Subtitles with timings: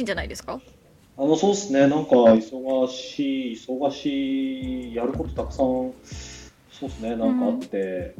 [0.00, 0.60] しいんじゃないですか？
[1.18, 5.92] あのそうですね、なんか忙しい、忙しい、やることたくさん、そう
[6.82, 8.14] ですね、なんかあって、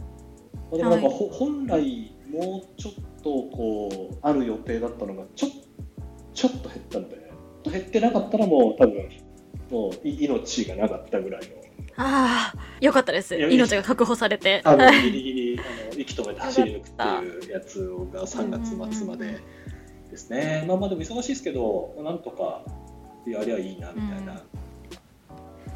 [0.70, 1.16] まあ、でもなんか、はい。
[1.16, 5.48] ほ本来、もうちょっとこうある予定だったのが、ちょ
[6.34, 7.30] ちょっと減ったので、
[7.64, 9.08] 減ってなかったらもう、多分
[9.70, 11.46] もうい命がなかったぐらいの、
[11.96, 13.34] ああよかったです。
[13.36, 14.60] 命が確保されて。
[14.62, 17.02] 多はい分ギリギリあの息止めて走り抜くって
[17.46, 17.78] いうやつ
[18.12, 19.38] が3月末まで
[20.10, 22.62] ですね、まあまあでも忙しいですけど、なんとか
[23.26, 24.42] やりゃいいなみたいな。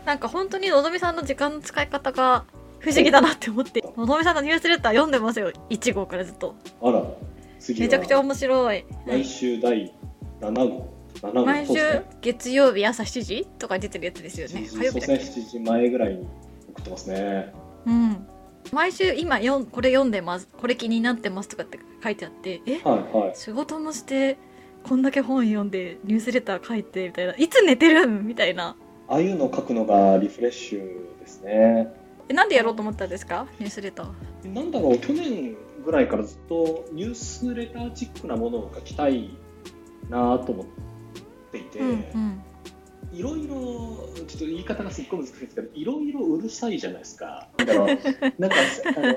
[0.04, 2.44] なんか本当にのぞみさんの時間の使い方が
[2.78, 3.82] 不思議だなって思って。
[3.96, 5.50] のぞみさんのニュースレター読んでますよ。
[5.70, 6.54] 1号からずっと。
[6.82, 7.02] あら、
[7.78, 9.92] めちゃくちゃ面白い、はい来週第
[10.40, 10.94] 7号。
[11.22, 11.72] 7号毎週
[12.20, 14.60] 月曜日朝7時とかに出てるやつですよね。
[14.60, 15.24] 7時火曜日だっけ？
[15.24, 16.28] そうですね、7時前ぐらいに
[16.72, 17.54] 送ってますね。
[17.86, 18.26] うん。
[18.72, 19.38] 毎週今
[19.70, 20.48] これ読んでます。
[20.48, 22.80] これ気になってますとかって書いてあってえ？
[22.84, 23.34] はいはい。
[23.34, 24.36] 仕事もして
[24.82, 27.34] こんだけ本読んでニュースレター書いてみたいな。
[27.34, 28.04] いつ寝てる？
[28.06, 28.76] んみたいな。
[29.08, 31.88] ああいうのを書くのがリフレッシュですね。
[32.28, 33.46] えなんでやろうと思ったんですか？
[33.58, 34.48] ニュースレター。
[34.52, 39.30] なんだろう、去年ぐらいからずっとニュースレターチックなものを書きたい
[40.10, 40.66] なと思っ
[41.52, 42.42] ていて、うんうん。
[43.12, 47.48] いろいろ、ちょっと言い方がすっごい難しいですけど、いろいろうるさいじゃないですか。
[47.58, 47.96] だから、なんか、
[48.96, 49.16] あの、あ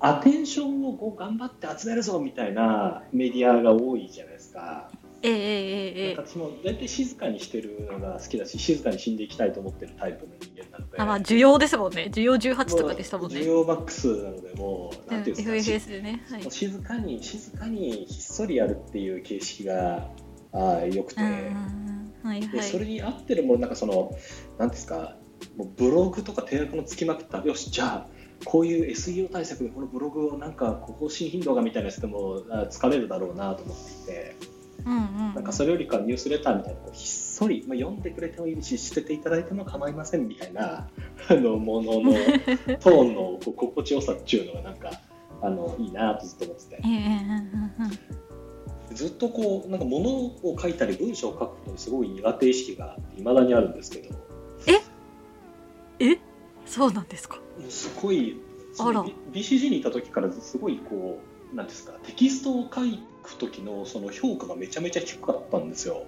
[0.00, 4.90] アテンションをこう頑張って集めるぞみたいなメディアが多いじゃないですか。
[5.22, 10.98] えええ私も大体静かにしてるのが好きだし、静かに死んでいきたいと思ってるタイプの人間なので。
[10.98, 12.10] あまあ需要ですもんね。
[12.12, 13.40] 需要18とかでしたもんね。
[13.40, 20.08] 需要マックスなので、もう、なんていうんですか、FFS でね、静かに、静かにひっそりやるっていう形式が、
[20.52, 21.20] あ良くて。
[21.20, 21.90] うんうんうん。
[22.22, 24.12] はいでそれはいに合ってるものなんかその
[24.58, 25.16] なんですか
[25.56, 28.06] もうブログとか定額のつきまくったよしじゃあ
[28.44, 34.36] こういう SEO 対策でこのブログをなんか更新頻度がみたいなやつでもあ疲れるだろうなと思っていて
[34.84, 35.34] うんうん。
[35.34, 40.88] なんかそれよりかニュースレターみたいなひっそり、まあ、読んでくれてもいいし捨てていただいても構いませんみたいな
[41.28, 42.12] あのものの
[42.80, 44.90] トーンのこう心地よさっていうのがなんか
[45.42, 46.82] あのいいなとずっと思ってて。
[48.92, 54.16] ずっとこうなんか物を書いたり文章を書くことにすごい苦手意識がいまだにあるんですけど。
[56.00, 56.18] え？
[56.70, 57.40] そうなんですか。
[57.68, 58.40] すごい
[58.78, 59.04] あら。
[59.32, 61.20] BCG にいた時からすごいこ
[61.52, 62.80] うなんですかテキストを書
[63.24, 66.04] く時のその評価がめちゃめちゃ低かったんですよ。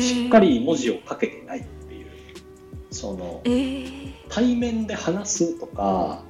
[0.00, 2.06] しっかり文字を書けてないっていう
[2.90, 3.88] そのええ
[4.30, 6.24] 対面で話すとか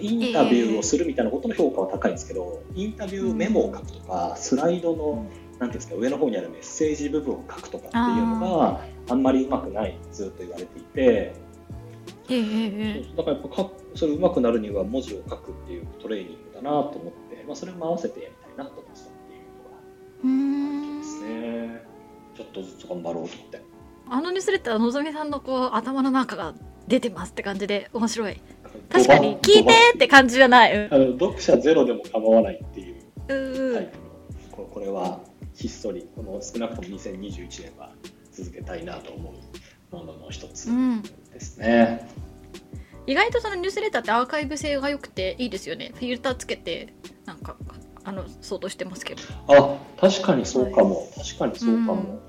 [0.00, 5.28] インタビューをするみたいなことの評価は高いんですけど、インタビューメモを書くとか、スライドのなんてい
[5.60, 11.45] うんですか上の方にあるメッセージ部分を書くとかっていうのがあんまりうまくないずっと言われていて。
[12.28, 13.16] ええええ。
[13.16, 20.32] だからやっぱかそれ上手くなるには文字を書くっていうトレーニングだなと思って、まあ、それも合わせてやりたいなと思ってたっていう
[20.84, 21.82] のがですんね。
[22.36, 23.62] ちょっとずつ頑張ろうと思って。
[24.08, 26.54] あのニュースレターのぞみさんのこう頭の中が
[26.86, 28.40] 出てますって感じで面白い。
[28.90, 30.76] 確かに聞いてって感じじゃない。
[30.76, 30.94] うん。
[30.94, 34.06] あの読者ゼロでも構わないっていうタイプの。
[34.52, 35.20] ここれは
[35.54, 37.90] ひっそりこの少なくとも2021年は
[38.32, 39.32] 続けたいなと思
[39.92, 41.02] うものの一つうん。
[41.02, 42.05] ですね、
[43.06, 45.92] 意外とそのニュースレターってアーカイブ性が良くていいですよね。
[45.94, 46.92] フィルターつけて
[47.24, 47.56] なんか
[48.04, 49.22] あの相当してますけど。
[49.48, 52.20] あ確かにそうかも、確かにそうかも、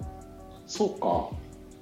[0.66, 1.36] そうか。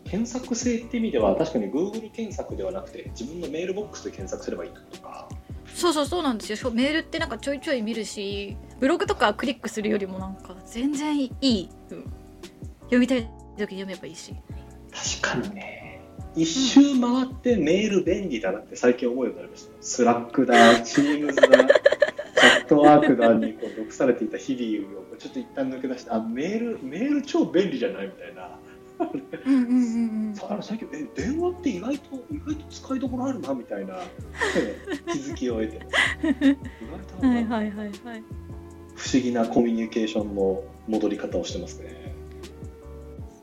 [0.10, 5.30] 検索性って意味では確かに Google 検索ではなくて自分のメールボックスで検索すればいいってことか。
[5.74, 6.72] そうそうそうなんですよ。
[6.72, 12.04] メールってなんかちょいちょい見るしブログとかクリックするよりもなんか全然いい、うん。
[12.84, 13.24] 読みたい
[13.58, 14.34] 時に読めばいいし。
[15.22, 15.85] 確かにね
[16.36, 19.72] 一周回ってメール便利だなって最近思うようになりました。
[19.82, 21.66] スラックだチームズだチャ
[22.64, 28.60] ットワークだにこう毒されていた日々をちょっと一旦抜け出してあメールメール超便利じゃないみたいな。
[29.46, 30.36] うんうんうんうん。
[30.36, 34.00] さあの最近え電話って意外と意外と使いどころあるなみたいな
[35.12, 35.78] 気づきを得て。
[35.78, 35.80] 意
[36.22, 36.58] 外
[37.22, 38.24] とはいはいはいはい。
[38.96, 42.14] 不思議なコミュニケーションの戻り方をしてますね。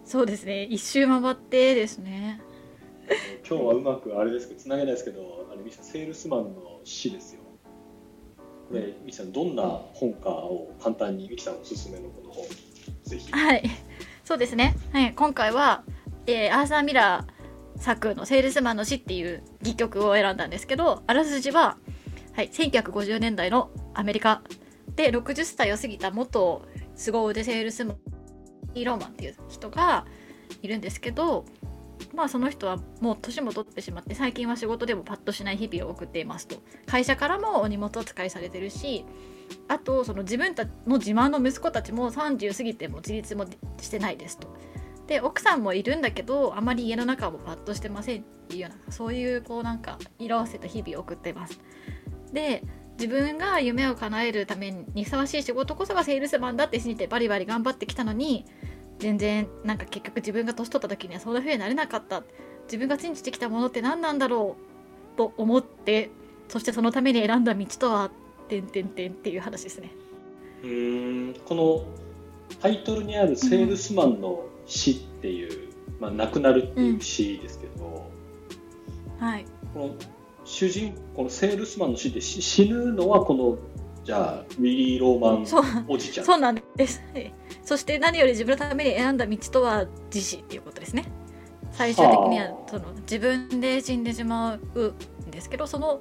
[0.04, 0.64] そうですね。
[0.64, 2.41] 一周回ってですね
[3.52, 7.42] 今日はうまくあれですけどつなげないですけどあれミキさんセールスマンの詩ですよ。
[8.70, 9.62] これミキさんどんな
[9.92, 12.46] 本かを簡単にミキさんおすすめのこの本
[13.04, 13.30] ぜひ。
[13.30, 13.62] はい。
[14.24, 15.84] そうですね、はい、今回は、
[16.26, 21.76] えーアーサー・ミラー作の「セールスマンの死」っていう戯曲を選んだんですけどあらすじは、
[22.32, 24.42] はい、1950年代のアメリカ
[24.96, 26.62] で60歳を過ぎた元
[26.94, 27.98] 凄腕セールスマン
[28.72, 30.06] ヒーローマンっていう人が
[30.62, 31.44] いるんですけど
[32.14, 36.56] まあその人はもう年も取ってしまって最近は仕事でもパッとしない日々を送っていますと
[36.86, 39.04] 会社からもお荷物扱いされてるし
[39.68, 43.46] あとその自分たちの自慢の息子たちも30過ぎても自立も
[43.80, 44.48] してないですと。
[45.06, 51.60] で奥さんもいるんだけどあまり家の中もパッとしてませんっていうようなそういうこうなんか色あせた日々を送ってます。
[52.32, 52.62] で
[52.98, 58.46] 自分が夢を叶えるためにふさわしい仕事こそがセールスマンだって信じてバリバリ頑張ってきたのに
[59.02, 62.22] 全然なんか結局自分が年取った時にはそんな風になれなかった
[62.66, 64.54] 自分が信じてきたものって何なんだろ
[65.14, 66.10] うと思って
[66.48, 68.12] そしてそのために選んだ道とは
[68.48, 69.90] 「てんてんてん」っていう話ですね。
[70.62, 71.84] うんこの
[72.60, 78.08] タイトルにある「セールスマンの死」っていう、まあ、亡くなるっていう死ですけど、
[79.18, 79.44] はい、
[79.74, 79.90] この
[80.44, 83.58] 主人このセールスマンの死で死死ぬのはこの
[84.04, 87.02] じゃあウィリー・ローマンそうおじちゃんそうなんです。
[87.12, 91.04] はいそして何より自分のために選んだ道とは自死っていうことですね。
[91.72, 94.84] 最終的にははその自分で死んでしまう
[95.28, 96.00] んですけどその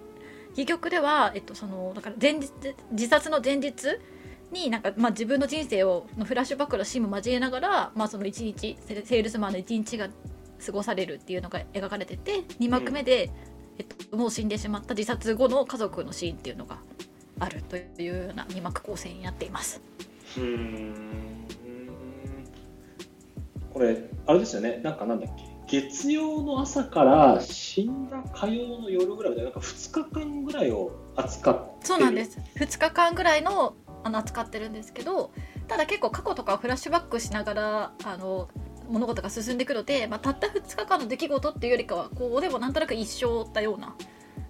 [0.52, 2.52] 戯曲では、えっと、そのだから前日
[2.92, 4.00] 自殺の前日
[4.52, 10.10] になんか、まあ、自分の人生をのフラッシュバックのシーンも交えながら、まあ、その一日セセールスマンの一日が
[10.66, 13.32] 過ごされるっていうのが描かれてて2幕目で、
[13.78, 16.80] えっと、もう死んでしまった自殺後の家族のシーンっていうのが
[17.40, 19.82] あるというような2幕構成になっています。
[20.38, 21.48] うーん。
[23.74, 24.80] これあれですよね。
[24.84, 25.52] なんかなんだっけ。
[25.68, 29.50] 月曜の朝から死んだ火曜の夜ぐらいまでな。
[29.50, 31.88] んか2日間ぐらいを扱ってる。
[31.88, 32.40] そうなんです。
[32.58, 35.32] 2日間ぐらいのあの扱ってるんですけど
[35.68, 38.50] ただ結構過去とかをフラッシュバックしながらあの
[38.90, 43.96] 物事が進んでいくので、まあ、たった2日間の出来事っていうよりかはこうでもなんとなく一生たような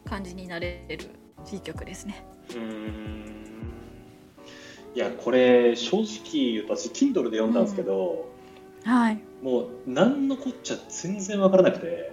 [0.06, 1.10] 感じになれる
[1.52, 2.26] いい曲ですね。
[2.50, 3.41] うーん
[4.94, 8.30] いやこれ正直言うと私 Kindle で読んだんですけど、
[8.84, 9.20] はい。
[9.42, 12.12] もう何のこっちゃ全然わからなくて、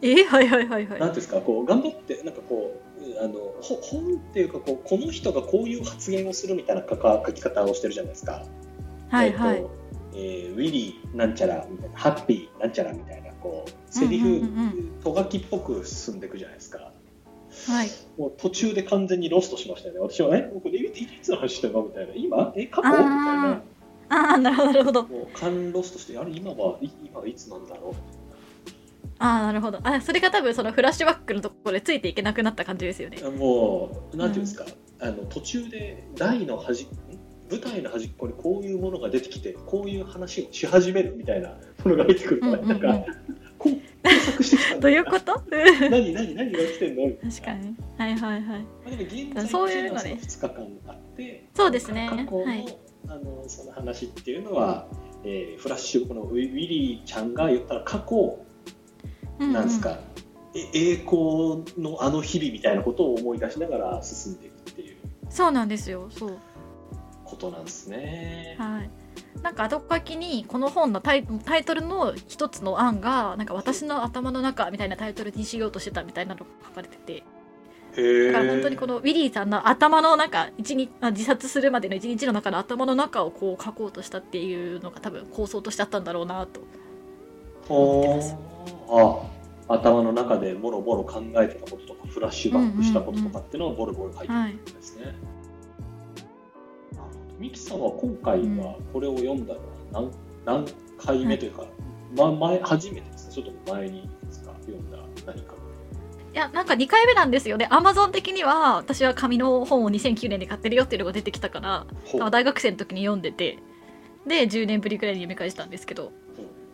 [0.00, 0.24] え？
[0.24, 0.98] はいはいはいはい。
[0.98, 2.80] なんていうんですかこう頑張ってなんかこ
[3.20, 8.44] うあのほ本っていうかこうこの人がこういう発言をするみたいな書か書き方をしてるじゃないですか。
[9.10, 9.56] はいはい。
[9.56, 9.70] えっと
[10.14, 16.92] えーウィリーなんちゃらみたいなハッピーなんちゃらみたいなこうセリフ、うんうんうんとがきっぽく進んでいくじゃないですか。
[17.66, 17.88] はい。
[18.16, 20.00] もう途中で完全にロストしましたよね。
[20.00, 22.14] 私はえこれいいつの話してるのみたいな。
[22.14, 22.52] 今？
[22.56, 22.88] え過去？
[22.88, 23.62] みたいな。
[24.10, 24.72] ああなるほど。
[24.72, 27.94] なるほどもう勘ロストしてあれ今はい今はいつなんだろう。
[29.18, 29.80] ああなるほど。
[29.82, 33.20] あそれが多分そのフラッシュバックのところでついていけなくなった感じですよね。
[33.22, 34.64] もうなんていうんですか、
[35.00, 36.86] あの途中で台の端っ
[37.50, 42.68] 舞台の端っこにこういうものが出てきてこういう話をし始めるみたいなものが入ってくると、うんうんうん。
[42.68, 43.06] なんか
[44.80, 45.42] どういうこと？
[45.90, 47.02] 何何何が来てんの？
[47.30, 47.76] 確かに。
[47.96, 48.60] はいはいはい。
[48.60, 52.08] まあ、でも現在そういうのね2日間あってそうですね。
[52.10, 52.78] 過去の,、はい。
[53.08, 54.86] あのその話っていうのは、
[55.24, 58.38] えーフラッシュこのウィリーちゃんが言ったら過去
[59.40, 59.98] うんなんですか、
[60.54, 64.96] え栄光のあの日々みたいなことを思い出しながら進んでいくっていう。
[65.30, 66.08] そうなんですよ。
[66.10, 66.38] そう。
[67.24, 68.56] ことなんですね。
[68.58, 68.90] はい
[69.42, 71.24] なんか後書きにこの本のタイ
[71.64, 77.22] トルの一つの案がなんか私の頭の中みたいなタイトルにしようとしてたみたいなのが書かれてて。
[77.96, 86.60] へだから本当にこのウィリーさんの頭の中一日あ自殺するまでの一日の中の頭の中をこう書こうとしたっていうのが多分構想としてあったんだろうなと
[87.68, 88.36] 思ってます。
[88.90, 95.04] あ頭の中でもろもろ考えてたこととかフラッシュバックしたこととかっていうのをボロボロ書いてるんですね。
[95.06, 95.37] なるほど
[97.38, 100.10] ミキさんは今回はこれを読んだのは
[100.44, 100.66] 何,、何
[100.98, 101.64] 回目というか、
[102.16, 103.32] ま、前初めてですか？
[103.32, 104.52] それとも前にですか？
[104.66, 105.54] 読んだ何か。
[106.34, 107.66] いやなんか2回目なんですよね。
[107.70, 111.86] アマゾン的には私は紙の本を2009年で買ってるよっていうのが出てきたから
[112.30, 113.58] 大学生の時に読んでて
[114.26, 116.12] で10年ぶりくらいに読み返したんですけど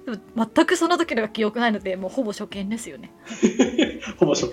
[0.07, 3.13] でも全くその時の記憶ないのでもうほぼ初見ですよね。
[4.19, 4.53] ほぼ初見。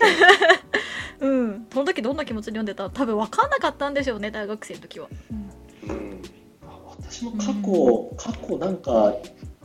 [1.28, 1.68] うん。
[1.72, 2.90] その時どんな気持ちで読んでた？
[2.90, 5.34] 多分分かんなかったんでしょうね大学生の時は、う
[7.12, 9.14] 私も過去、過去なんか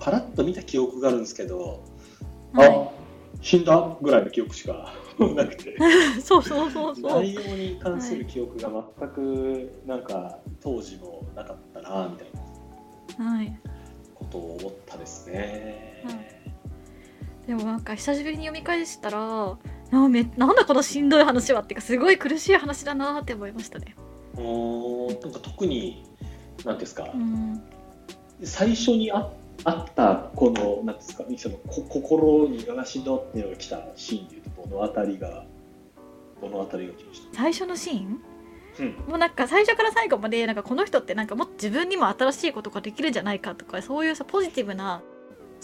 [0.01, 1.85] パラッと見た記憶があるんですけど、
[2.53, 2.97] はあ
[3.41, 4.93] 死んだぐらいの記憶しか
[5.37, 5.71] なくて。
[5.71, 5.75] い、
[6.21, 7.21] そうそうそうそう。
[7.23, 12.29] 内容に関する記憶が全くなんか当時もなかったなみたい
[13.25, 13.61] なはい。
[14.15, 16.05] ことを思ったですね。
[17.47, 19.57] でもなんか久しぶりに読み返したら
[19.93, 23.95] なめなんだこのしんどい話はっていうかすごい苦しい話だなって思いましたね。
[24.37, 26.06] おーなんか特に
[26.67, 27.63] なんですか、うん。
[28.43, 29.31] 最初にあ
[29.65, 35.47] あったこのなんですかそのこ心にがしんどっていうのが来たシーンでいうとどのあたりが
[36.43, 37.37] どのあたりが来ました？
[37.39, 38.21] 最初のシーン？
[38.81, 38.87] うん。
[39.09, 45.01] もうなんか最初から最後までなんかこの人ってなんかもっと自分にも新しいことができるんじゃないかとかそういうさポジティブな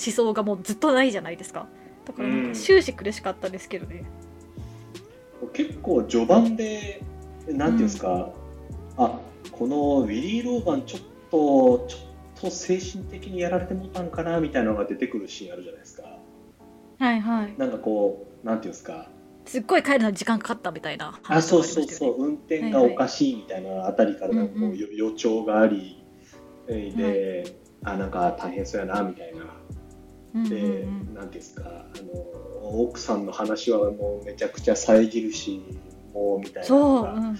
[0.02, 1.66] 思想がもうずっとないじゃないですか。
[2.06, 4.04] だからなんか終始苦しかったですけどね、
[5.52, 7.02] 結構序盤で
[7.46, 8.30] なんていうんですか、
[8.96, 16.18] あこのウィリー・ローガンちょっとちょっと精神的にやられてもたんかなみたいなのが出てくるシーンあるじゃないですか。
[16.98, 17.54] はいはい。
[17.58, 19.08] なんかこうなんていうんですか。
[19.44, 22.22] すっごい帰るのに時間かかったみたいなあそうそううそう。
[22.22, 26.04] 運転がおかしいみたいなあたりからなんかこう予兆があり
[26.68, 29.42] えーで、あなんか大変そうやなみたいな。
[30.34, 31.14] うんうんで、うん。
[31.14, 31.64] なんていうんですか。
[31.66, 35.60] あの奥さんの話はもうめちゃくちゃ遮るし
[36.14, 37.38] もうみたいなそう、のがうん、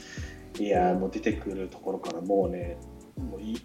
[0.62, 2.78] いやもう出てくるところからもうね
[3.16, 3.60] もういい。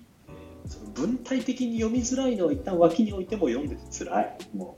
[0.65, 4.37] その文体的に読みづらいのは一旦脇に置いても読んでて辛い。
[4.55, 4.75] も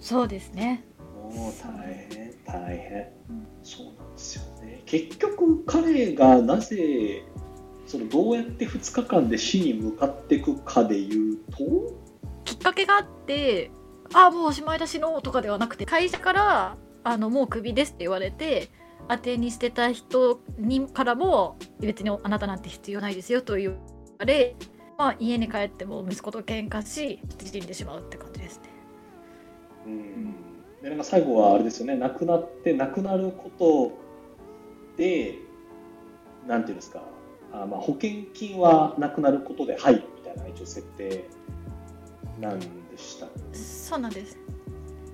[0.00, 0.82] そうですね。
[1.30, 2.98] うもう大変大変、
[3.28, 3.46] うん。
[3.62, 4.82] そうなんですよね。
[4.86, 7.22] 結局彼がなぜ
[7.86, 11.58] そのどうやって2日間で死に向かっていくかでいうと
[12.46, 13.70] きっかけがあって
[14.14, 18.70] あもうおしまいだ死のうとかではなくて会社からあのもうクビですって言われて
[19.08, 23.76] 当てにしてた人にからも別にあなたなんて必要ないですよと言わ
[24.24, 24.54] れ、
[24.98, 28.68] まあ、家に帰っても息子と喧嘩し死んでしまうって感じですね。
[29.86, 30.34] うん。
[30.82, 31.96] でなんか最後はあれですよね。
[31.96, 33.92] 亡くなって亡くなること
[34.96, 35.38] で
[36.46, 37.02] なんていうんですか。
[37.52, 41.24] あ、まあ、保険金はなくなることで入るみたいな一応設定
[42.40, 44.38] なんでしたっけそうなんです。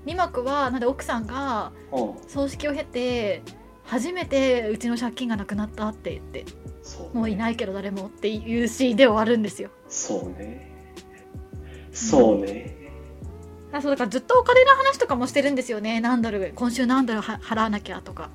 [0.06, 2.28] 2幕はなんで奥さんがうん。
[2.28, 3.42] 葬式を経て
[3.84, 6.44] 初めてうちの借金がなくなったって言って
[6.82, 9.70] そうもういないけど誰もっていうシーンで終わるんですよ。
[9.88, 10.70] そうね。
[11.92, 12.76] そうね、
[13.72, 16.00] あそうだからずっとお金の話とかもしてるんですよね。
[16.00, 18.30] 何ドル今週何ドルは払わなきゃとか。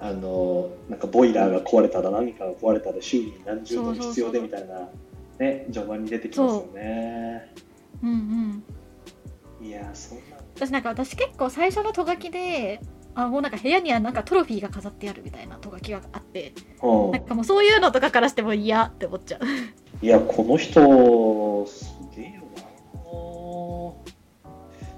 [0.00, 4.88] あのなんかボイラーが壊れたら何かが壊れたら修理に何十ドル必要でみたいな
[5.38, 7.54] ね序盤に出てきますよね。
[8.02, 8.06] う。
[8.06, 8.62] ん
[9.60, 9.66] うん。
[9.66, 10.36] いやそんな。
[10.54, 12.80] 私なんか私結構最初のト書きで
[13.20, 19.40] あもうなんか部屋にはなんかトロフィーが飾ってあるみたいなト書きがあってうんなんかもうそういうのとかからしても嫌って思っちゃう
[20.00, 22.42] いや、この人、すげえよ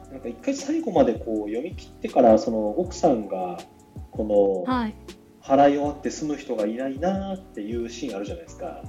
[0.07, 0.12] な。
[0.12, 3.59] なんか一回最後までこう読み切ってから、その奥さんが、
[4.11, 4.95] この、はい
[5.43, 8.83] 払い終わって済む人がいないなっていうシーンあるじゃないですか。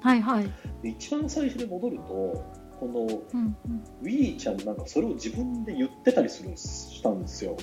[0.00, 0.48] はいはい
[0.82, 2.44] で一番最初に戻ると、こ
[2.82, 7.56] のうんうんウィリーちゃんなんかそれを自分で言ってたりするしたんですよ。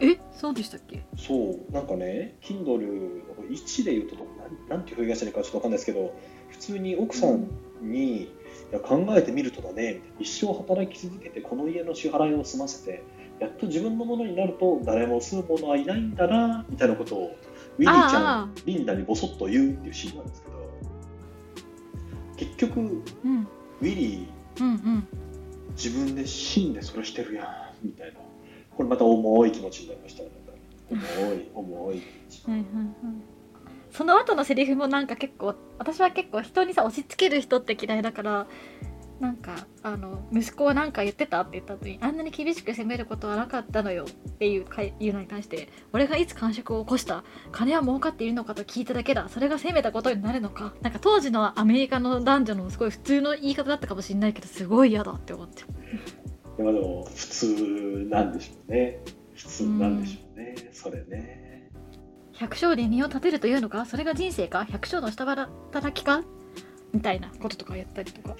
[0.00, 1.04] えそうでしたっけ？
[1.16, 1.34] そ
[1.68, 4.16] う、なんかね、Kindle の1で言うと
[4.68, 6.14] なん、ていう表現したらいいかちょっとわかんないですけど、
[6.50, 7.48] 普通に奥さん
[7.82, 8.28] に、い
[8.72, 13.02] や考えてみるとだね、一生働き続けて、この家の支払いを済ませて、
[13.40, 17.36] やっと自分のものになると、誰も住む者はいないんだな、みたいなことを、
[17.78, 20.58] ウィリーちゃあん、リンダにボソッと言うっていうシーンなんですけど、
[22.36, 23.48] 結局、うん。
[23.80, 25.08] ウィリー、うんうん。
[25.76, 27.44] 自分で死んでそれしてるや
[27.82, 28.20] ん、みたいな。
[28.78, 30.30] これまた重い気持ちになりましたね。
[30.88, 31.96] 重い、重い。
[31.96, 33.38] はいはいはい
[33.90, 38.46] その後のセリフもなんか結構私は結構人にさ押し付ける人って嫌いだから
[39.18, 55.64] なんかあの息子は何か言ってたって言った後にあんなに厳しく責めることはなかったのよっていうかいうのに対して俺がいつ感触を起こした金は儲かっているのかと聞いただけだそれが責めたことになるのかなんか当時のアメリカの男女のすごい普通の言い方だったかもしれないけどすごい嫌だって思って
[56.58, 58.98] でもでも普通なんでしょうね。
[59.36, 61.70] 普通なんでしょうね、それね。
[62.32, 63.86] 百姓で身を立てるというのか？
[63.86, 64.64] それが人生か？
[64.64, 66.22] 百姓の下働きか？
[66.92, 68.36] みたいなこととかやったりとか。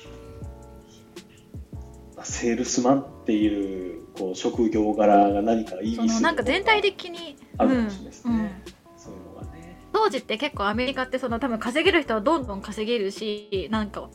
[2.16, 8.50] まあセールスマンっていうこう職業柄が何かいいそのなんか全体的にあるかもしれないですね、うんうん。
[8.96, 9.78] そういうのがね。
[9.92, 14.10] 当時って結構アメリカってその多分稼げる人はどんどん稼げるしなんか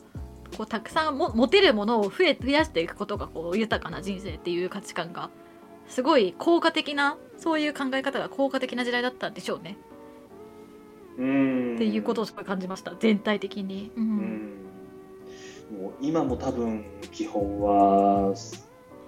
[0.56, 5.30] こうたくさんも持てるものを増え増やしていくことがこう豊かな人生っていう価値観が
[5.88, 9.76] すごい効果的なそういう考え方が効果的な時代だったんでしょうね、
[11.18, 14.06] うんっていうことをすごい感じました全体的に、ううん。
[14.06, 14.64] ん
[15.80, 18.34] もう今も多分基本は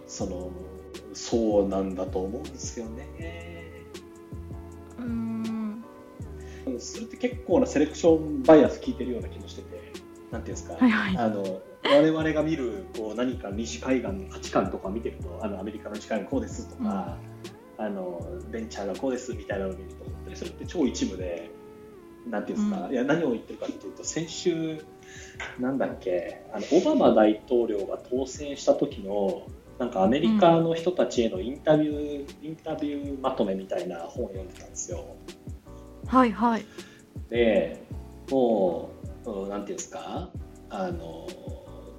[0.07, 0.51] その
[1.13, 3.07] そうなんだと思うんですよね。
[4.99, 5.85] うん。
[6.79, 9.86] それって結構なセレクションバイアス効いてるような気もしてて
[10.37, 11.17] なんていうんですか、はいはい。
[11.17, 17.17] あの我々が見るこう何か西海岸の価値観とか見てるとあのアメリカの西海岸こうですとか、
[17.79, 21.51] あのベンチャーがこうですみたいなのを見ると本当にそれって超一部で
[22.29, 22.93] なんていうんですか、うん。
[22.93, 24.85] いや何を言ってるかっていうと先週
[25.59, 29.47] なんだっけあのオバマ大統領が当選した時の
[29.79, 35.17] なんかアメリカの人たちへのインタビュー、インタビューまとめみたいな本を読んでたんですよ。
[36.07, 36.67] はいはい。
[37.31, 37.85] で
[38.31, 38.96] もう、うん
[39.49, 40.29] なんていうんですか？
[40.71, 41.29] あの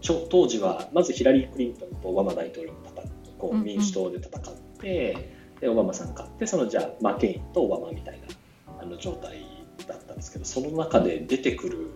[0.01, 8.21] ちょ当時はまずヒラリー・クリントンとオバマ大統領の戦こう民主党で戦ってでオバマさん勝ってそのじゃあマケインとオバマみたい
[8.67, 9.45] なあの状態
[9.87, 11.91] だったんですけどその中で出てくる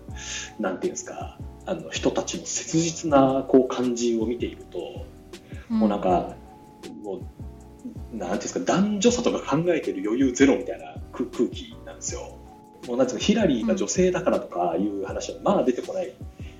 [0.59, 5.05] なんていうんですかあの人たちの切実なこう感じを見ていると、
[5.69, 6.35] もうなんか
[7.03, 7.21] も
[8.13, 12.39] うなんていうんですか男女差とか考えてる余裕ゼロみたいな空空気なんですよ。
[12.87, 16.13] もうなんていうかヒラリーが女性だからとかいう話はまあ出てこない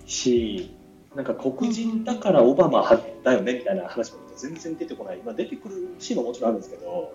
[0.05, 0.71] し、
[1.15, 2.83] なんか黒人だからオバマ
[3.23, 7.13] だよねみたいな話も全然出てこない、まあ、出てくるシーンももちろんあるんですけど、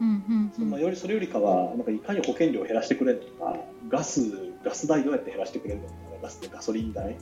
[0.00, 3.56] うんうんまあ、よりそれよりかはなんかいかに保険料を減らしてくれるのとか
[3.88, 7.14] ガスガス代どうやって減らしてくれるのとかガスガソリン代どう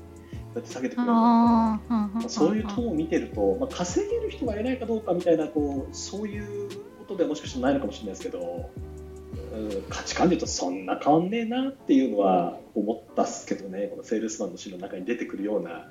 [0.56, 8.70] やって下げてくれるのとか、あーうんうんまあ、そういうトーンを見てると、まあ、稼げる人が偉いかどうかみたいなこうそういうことではもしかしたらないのかもしれないですけど、
[9.52, 13.88] うん、価値観で言うとそんな変わんねえなっていうのは思ったっすけどね。
[13.88, 15.90] このセールスマンの詩の中に出てくるような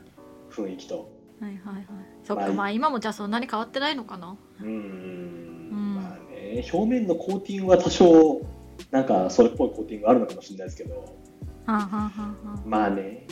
[0.51, 1.09] 雰囲気と。
[1.39, 1.85] はいはいはい。
[2.23, 4.37] そっまあかまあ今もじゃあそんなに変わってないのかな？
[4.61, 4.69] うーん。
[4.69, 4.73] う
[5.75, 5.95] ん。
[5.95, 8.41] まあね、表面のコーティングは多少
[8.91, 11.15] なんかそれっぽいコーティングがあるのかもしれないですけど。
[11.65, 13.27] まあね。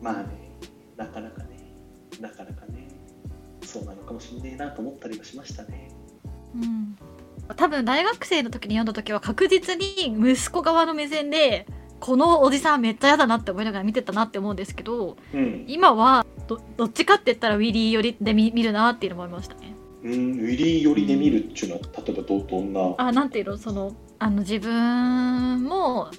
[0.00, 0.52] まあね。
[0.96, 1.74] なかなかね。
[2.20, 2.88] なかなかね。
[3.62, 5.90] そうなのかもしれねえなと思ったりはしましたね。
[6.54, 6.96] うん
[7.56, 11.66] 多分大学生の時に読んだ時は確実に息子側の目線で
[11.98, 22.94] このおじさんめっちゃ嫌だなって思いながら見てたなって思うんですけどうん、今はどどっちかって言ったらウィリー寄りで見見るなっていうのも思いましたねうん、ウィリー寄りで見るっていうのは例えばどどんな？
[22.96, 26.10] あなんていうのそのあの自分も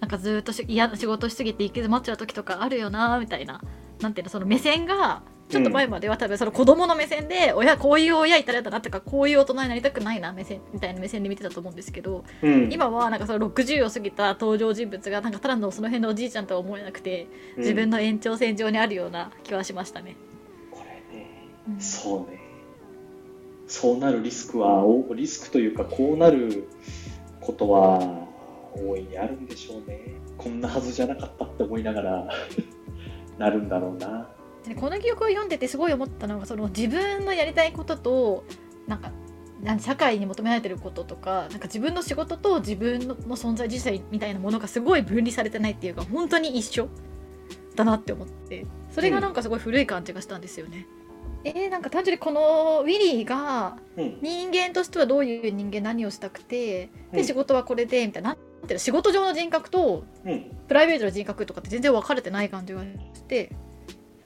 [0.00, 3.60] なんかずっとし嫌な仕事しすぎて行き詰まっちゃう時とかあるよなみたいな。
[4.00, 17.26] なんていうのその目線がちょっと前までは多分その子供の目線で親こういう親いたら嫌だなとかこういう大人になりたくないな目線みたいな目線で見てたと思うんですけどうん、今はなんかその60を過ぎた登場人物がなんかただのその辺のおじいちゃんとは思えなくて
[17.56, 17.62] うん。
[17.62, 20.16] 自分の延長線上にあるような気はしましたね。
[20.70, 21.26] これね
[21.68, 21.80] うん。
[21.80, 22.40] そうね。
[23.66, 26.68] そうなるリスクはおリスクというかこうなる
[27.40, 28.26] ことは
[28.74, 30.14] 大いにあるんでしょうね。
[30.36, 32.28] こんなはずじゃなかったって思いながら
[33.38, 34.28] なるんだろうな
[34.66, 38.44] でこの記憶を読んでてすごい思ったのがその自分のやりたいことと
[38.86, 39.12] なんか
[39.80, 46.88] 社会に求められてることとかなんか自分の仕事と自分の存在自体みたいなものがすごい分離されてないっていうか本当に一緒
[47.74, 50.86] だなって思ってそれがなんかすごい古い感じがしたんですよね。
[51.44, 54.18] えー、なんか単純にこのウィリーがうん。
[54.20, 57.16] 人間としてはどういう人間何をしたくてうん。
[57.16, 60.50] で仕事はこれでみたいななんていうの仕事上の人格とうん。
[60.66, 63.52] プライベートの人格とかって全然分かれてない感じがして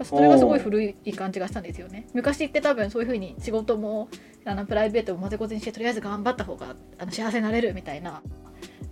[0.04, 2.06] それがすごい古い感じがしたんですよね。
[2.14, 4.08] 昔って多分そういう風に仕事も
[4.44, 8.22] あのプライベートも混ぜこぜにしてとりあえず頑張った方があの幸せになれるみたいな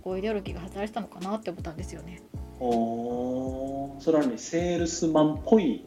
[0.01, 2.21] こうイデオロギーが働いてたのかなって思ったんですよね。
[2.59, 3.99] おー。
[3.99, 5.85] それはねセールスマンっぽい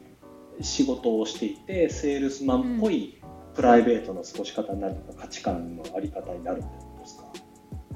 [0.60, 3.20] 仕事をしていてセールスマンっぽい
[3.54, 7.24] プライベートの過ごし方になるとか価値観のあり方になるってことですか？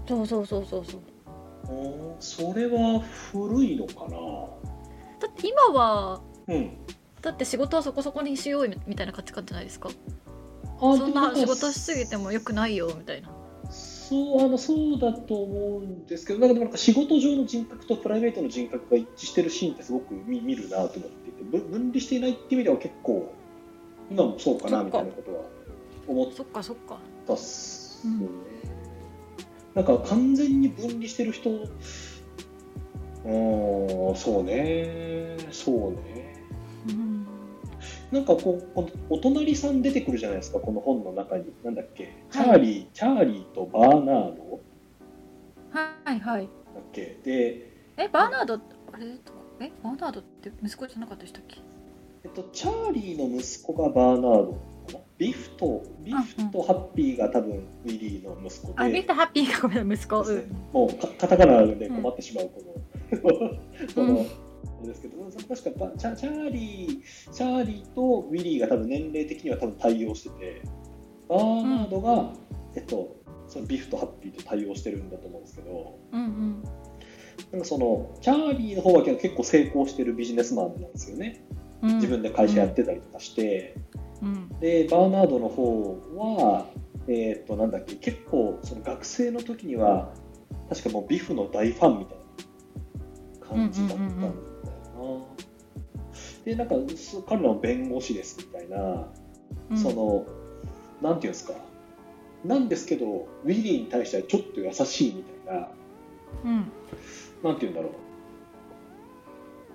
[0.09, 1.01] そうそうそうそうそう。
[1.69, 2.21] おー。
[2.21, 4.17] それは古いのかな？
[5.21, 6.71] だって今はうん
[7.23, 9.91] だって仕事はそこそこにしようみたいな価値観じゃないですか。
[10.81, 13.31] あそんな仕事しすぎてもよくないよみたいな。
[13.71, 23.35] そうあのそうだと思うんですけどなんかでもなんか仕事上の人格とプライベートの人格が一致してるシーンってすごく見見るなと思っていてぶ分離していないっていう意味では結構
[24.11, 25.43] 今もそうかなみたいなことは
[26.07, 26.63] 思っそっか。
[26.63, 28.31] そっかたっすうん
[29.75, 36.18] なんか完全に分離してる人うーんそうねそうねうん
[38.11, 41.45] なんかこうこのお隣さん出てくるじゃないですかこの本の中に。
[41.65, 42.15] なんだっけ？
[42.31, 42.49] チはい。
[42.49, 44.61] ャーリー、チャーリーとバーナード？
[45.71, 46.43] はいはい。
[46.43, 46.49] だ
[46.81, 47.19] っけ？
[47.25, 48.55] でえバーナード
[48.93, 49.07] あれ？
[49.61, 51.23] えバーナードって息子じゃなかった？
[51.23, 51.59] でしたっけ
[52.25, 54.59] えっと、チャーリーの息子がバーナードか
[54.95, 54.99] な？
[55.19, 60.21] ビフとビフとハッピーが多分ウィリーの息子で、あビクターハッピーがごめん息子。
[60.23, 60.57] うん。
[60.73, 62.63] もうかカタカナで困ってしまうこ
[63.21, 63.23] の、
[63.95, 64.27] この、うん
[64.87, 70.63] ですけど確かバチャチャーリーチャーリーとウィリーが多分年齢的には多分対応してて
[71.29, 72.33] バーナードが、
[72.75, 76.63] えっとそのビフとハッピーと対応してるんだと思うんですけどうんうん。
[77.51, 81.45] なんかそのチャーリーの方は結構成功してるビジネスマンなんですよね。
[81.83, 81.95] うん。
[81.97, 83.75] 自分で会社やってたりとかして、
[84.21, 84.49] うん。
[84.61, 86.67] でバーナードの方は、
[87.07, 90.13] えー、となんだっけ結構その学生の時には
[90.69, 92.19] 確かもうビフの大ファンみたい
[93.41, 94.48] な感じだったん
[96.45, 99.09] でなんかそ彼らも弁護士ですみたいな、
[99.71, 99.79] うん。
[99.79, 100.27] その
[101.03, 101.55] なんていうんですか
[102.45, 103.07] なんですけど
[103.45, 105.69] ウィリーに対してはちょっと優しいみたいな
[106.45, 106.73] うん。
[107.43, 107.93] なんていうんだろう。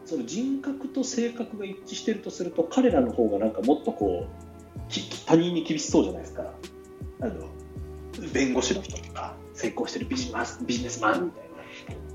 [0.06, 4.43] その人格と性格が一致してるとすると彼らの方がなんかもっとこう
[4.89, 6.54] き他人に厳しそうじゃないですか。
[7.22, 7.48] あの
[8.34, 11.53] 弁護士の人とか成功してるビジマスビジネスマンみたいな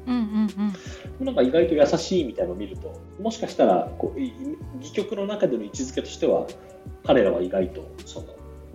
[0.06, 0.72] うんうん
[1.20, 1.26] うん。
[1.26, 4.32] なんか意外と優しいみたいなのを見るともしかしたらこうい
[4.80, 6.46] 戯曲の中での位置づけとしては
[7.04, 8.26] 彼らは意外とその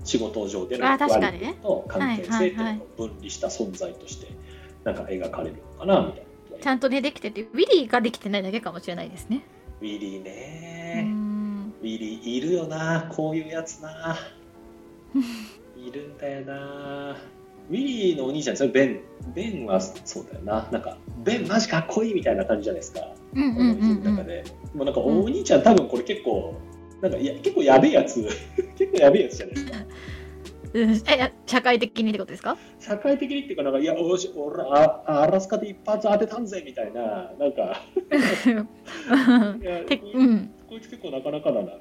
[0.04, 4.28] 仕事上でのあ確かに役割と関係性っていうのを分離した存在として
[4.84, 9.44] なんか描かれるのかなみたいなちゃんとねできててウィリーができてないだけかもしれないですね。
[9.82, 11.74] ウィリーうね、ん。
[11.82, 14.18] ウィリーいるよなこういうやつな。
[15.78, 17.18] いるんだよな
[17.70, 19.00] ウィリーのお兄ちゃんそれベン。
[19.34, 20.68] ベンはそうだよな。
[20.72, 23.02] なんかベンマジかっこいいみたいな感じじゃないですか。
[23.34, 24.44] うんうんこの中で、
[24.76, 26.56] もうなんかお兄ちゃん多分これ結構
[27.02, 28.28] なんかいや結構やべえやつ。
[28.78, 29.78] 結構やべえやつじゃないですか。
[30.74, 30.92] うん。
[30.92, 32.58] えや社会的にってことですか？
[32.80, 37.32] 社会的にっていうかなんかいやおし俺あアラスカで一発当てたんぜみたいな。
[37.40, 37.82] なんか。
[39.62, 39.80] いや
[40.14, 40.52] うん。
[40.68, 41.72] こいつ結構なかなかだな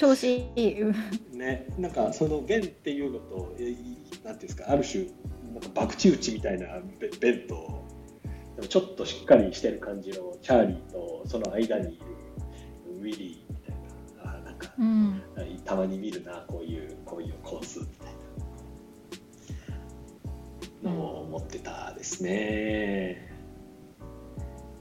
[0.00, 0.24] 調子
[0.56, 0.80] いい。
[0.80, 1.38] うん。
[1.38, 5.04] ね、なんかそのベンっていうのと、なんていうんですか、ある種、
[5.52, 7.86] なんか博打打ちみたいなベベンと、
[8.66, 12.06] ちょっとしっかりしてる感じのチャーリーと、その間にいる
[12.98, 13.74] ウィリーみたい
[14.24, 15.22] な、あなんかうん。
[15.66, 18.06] たまに見るな、こういう、こういう構図みたい
[20.82, 20.90] な。
[20.90, 23.30] のを持ってたですね。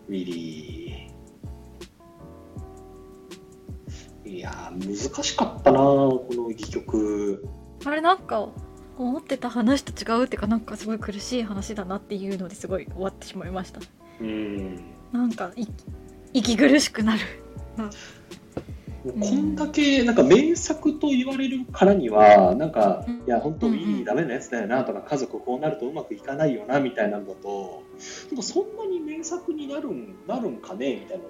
[0.07, 0.88] ウィリー。
[4.49, 7.47] やー難しかったなこの戯曲。
[7.85, 8.49] あれなんか
[8.97, 13.79] 思ってた話と違うっていうかなんかすごい苦しい話だなっていうのですごい終わってしまいました。
[14.19, 14.75] うん。
[15.11, 15.65] なんかい
[16.33, 17.19] 息苦しくなる。
[19.01, 23.15] こんだけなんか名作と言われるからにはなんかうん。
[23.25, 27.83] いや本当うんウィリーダメなやつだよなとか家族こうなるとうまくいかないよなみたいなのだと
[28.29, 31.29] でもそんなに名作になるんなるんかねみたいなの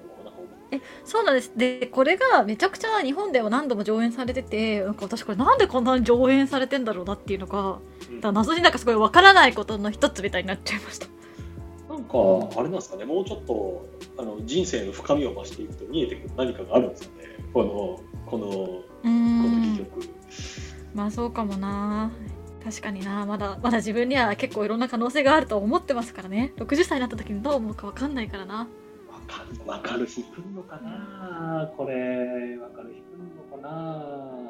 [0.71, 1.51] をなんか思ってそうなんです。
[1.55, 7.79] でこれがめちゃくちゃ日本では何度も上演されててなんか私これなんでこんなに上演されてんだろうなっていうのが
[8.09, 8.21] うん。
[8.21, 11.07] だ謎になんかすごいわからないことの一つみたいになっちゃいました。
[11.89, 13.05] なんかあれなんですかね。
[13.05, 17.23] もうちょっとあの人生の深みを増していくと見えてくる何かがあるんですかね。
[17.53, 20.09] このこのうこーのん戯曲。
[20.93, 22.11] まあそうかもな。
[22.63, 23.25] 確かにな。
[23.25, 26.53] まだまだ自分には結構いろんな可能性があると思ってますからね。
[26.57, 28.67] 60歳になった時にどう思うかわかんないからな
[29.65, 34.48] わかる日来るのかなこれわかる日来るのかな